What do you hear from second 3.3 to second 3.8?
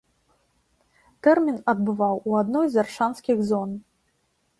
зон.